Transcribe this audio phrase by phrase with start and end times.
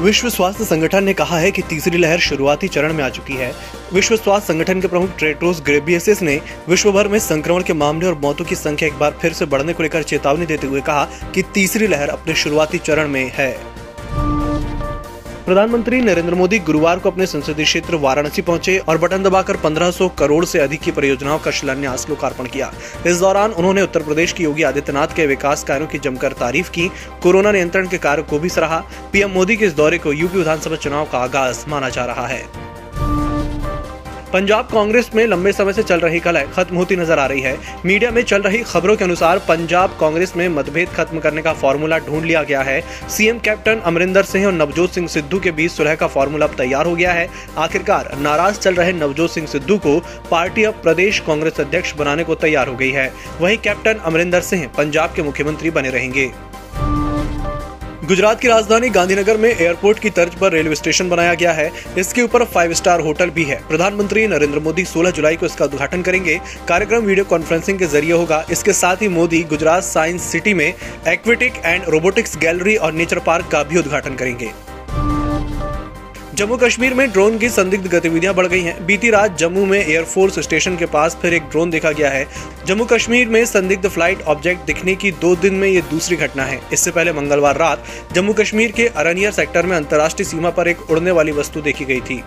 [0.00, 3.52] विश्व स्वास्थ्य संगठन ने कहा है कि तीसरी लहर शुरुआती चरण में आ चुकी है।
[3.92, 8.18] विश्व स्वास्थ्य संगठन के प्रमुख ट्रेट्रोस ग्रेबियसिस ने विश्व भर में संक्रमण के मामले और
[8.18, 11.04] मौतों की संख्या एक बार फिर से बढ़ने को लेकर चेतावनी देते हुए कहा
[11.34, 13.73] कि तीसरी लहर अपने शुरुआती चरण में है।
[15.46, 20.44] प्रधानमंत्री नरेंद्र मोदी गुरुवार को अपने संसदीय क्षेत्र वाराणसी पहुँचे और बटन दबाकर 1500 करोड़
[20.44, 22.72] से अधिक की परियोजनाओं का शिलान्यास लोकार्पण किया।
[23.06, 26.90] इस दौरान उन्होंने उत्तर प्रदेश की योगी आदित्यनाथ के विकास कार्यों की जमकर तारीफ़ की,
[27.22, 28.82] कोरोना नियंत्रण के कार्य को भी सराहा।
[29.12, 32.63] पीएम मोदी के इस दौरे को यूपी विधानसभा चुनाव का आगाज़ माना जा रहा है।
[34.34, 37.56] पंजाब कांग्रेस में लंबे समय से चल रही कलह खत्म होती नज़र आ रही है।
[37.84, 41.98] मीडिया में चल रही खबरों के अनुसार पंजाब कांग्रेस में मतभेद खत्म करने का फॉर्मूला
[41.98, 45.94] ढूंढ लिया गया है। सीएम कैप्टन अमरिंदर सिंह और नवजोत सिंह सिद्धू के बीच सुलह
[45.94, 49.98] का फॉर्मूला अब तैयार हो गया है। आखिरकार नाराज़ चल रहे नवजोत सिंह सिद्धू को
[50.30, 53.10] पार्टी अब प्रदेश कांग्रेस अध्यक्ष बनाने को तैयार हो गई है।
[53.40, 56.30] वही कैप्टन अमरिंदर सिंह पंजाब के मुख्यमंत्री बने रहेंगे।
[58.04, 62.22] गुजरात की राजधानी गांधीनगर में एयरपोर्ट की तर्ज पर रेलवे स्टेशन बनाया गया है। इसके
[62.22, 66.38] ऊपर फाइव स्टार होटल भी है। प्रधानमंत्री नरेंद्र मोदी 16 जुलाई को इसका उद्घाटन करेंगे।
[66.68, 71.62] कार्यक्रम वीडियो कॉन्फ्रेंसिंग के ज़रिए होगा। इसके साथ ही मोदी गुजरात साइंस सिटी में एक्वेटिक
[71.64, 74.50] एंड रोबोटिक्स गैलरी और नेचर पार्क का भी उद्घाटन करेंगे।
[76.34, 80.38] जम्मू कश्मीर में ड्रोन की संदिग्ध गतिविधियाँ बढ़ गई हैं। बीती रात जम्मू में एयरफोर्स
[80.38, 82.26] स्टेशन के पास फिर एक ड्रोन देखा गया है।
[82.66, 86.60] जम्मू कश्मीर में संदिग्ध फ़्लाइट ऑब्जेक्ट दिखने की दो दिन में ये दूसरी घटना है।
[86.72, 91.10] इससे पहले मंगलवार रात जम्मू कश्मीर के अरनियर सेक्टर में अंतर्राष्ट्रीय सीमा पर एक उड़ने
[91.10, 92.22] वाली वस्तु देखी गई थी।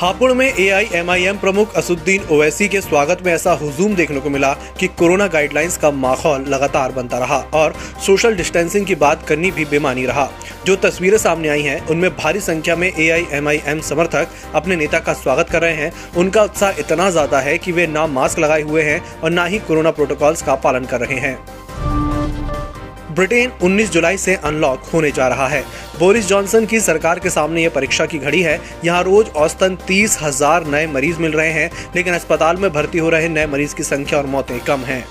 [0.00, 4.52] हापुड़ में ए एआईएमआईएम प्रमुख असुद्दीन ओवैसी के स्वागत में ऐसा हुजूम देखने को मिला
[4.78, 7.74] कि कोरोना गाइडलाइंस का माहौल लगातार बनता रहा और
[8.06, 10.28] सोशल डिस्टेंसिंग की बात करनी भी बेमानी रहा।
[10.66, 15.12] जो तस्वीरें सामने आई हैं, उनमें भारी संख्या में ए एआईएमआईएम समर्थक अपने नेता का
[15.14, 18.82] स्वागत कर रहे हैं। उनका उत्साह इतना ज़्यादा है कि वे ना मास्क लगाए हुए
[18.82, 21.36] हैं और ना ही कोरोना प्रोटोकॉल्स का पालन कर रहे हैं।
[23.10, 25.62] ब्रिटेन 19 जुलाई से अनलॉक होने जा रहा है।
[25.98, 30.18] बोरिस जॉनसन की सरकार के सामने ये परीक्षा की घड़ी है। यहाँ रोज औसतन तीस
[30.22, 33.82] हज़ार नए मरीज़ मिल रहे हैं, लेकिन अस्पताल में भर्ती हो रहे नए मरीज़ की
[33.84, 35.04] संख्या और मौतें कम हैं।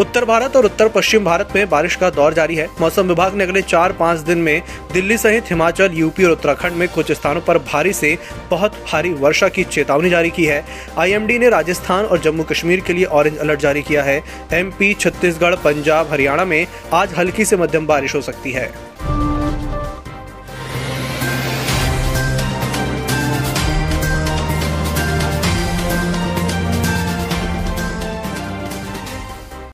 [0.00, 3.44] उत्तर भारत और उत्तर पश्चिम भारत में बारिश का दौर जारी है। मौसम विभाग ने
[3.44, 4.62] अगले चार पाँच दिन में
[4.92, 8.16] दिल्ली सहित हिमाचल, यूपी और उत्तराखंड में कुछ स्थानों पर भारी से
[8.50, 10.64] बहुत भारी वर्षा की चेतावनी जारी की है।
[10.98, 15.54] आईएमडी ने राजस्थान और जम्मू कश्मीर के लिए ऑरेंज अलर्ट जारी किया है। एमपी, छत्तीसगढ़,
[15.54, 18.85] पंजाब, हरियाणा में आज हल्की से मध्यम बारिश हो सकती है।